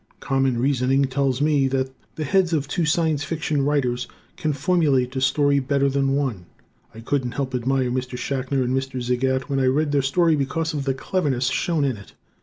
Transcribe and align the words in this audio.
Common 0.19 0.57
reasoning 0.57 1.05
tells 1.05 1.41
me 1.43 1.67
that 1.67 1.91
the 2.15 2.23
heads 2.23 2.53
of 2.53 2.67
two 2.67 2.85
Science 2.85 3.23
Fiction 3.23 3.61
writers 3.63 4.07
can 4.35 4.51
formulate 4.51 5.15
a 5.15 5.21
story 5.21 5.59
better 5.59 5.89
than 5.89 6.15
one. 6.15 6.47
I 6.91 7.01
couldn't 7.01 7.33
help 7.33 7.53
admire 7.53 7.91
Mr. 7.91 8.17
Schachner 8.17 8.63
and 8.63 8.75
Mr. 8.75 8.99
Zagat 8.99 9.43
when 9.47 9.59
I 9.59 9.67
read 9.67 9.91
their 9.91 10.01
story 10.01 10.35
because 10.35 10.73
of 10.73 10.85
the 10.85 10.95
cleverness 10.95 11.49
shown 11.49 11.85
in 11.85 11.97
it. 11.97 12.15